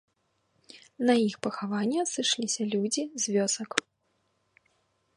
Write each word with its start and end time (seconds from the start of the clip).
На 1.09 1.13
іх 1.27 1.35
пахаванне 1.49 2.01
сышліся 2.13 2.61
людзі 2.73 3.03
з 3.27 3.39
вёсак. 3.39 3.71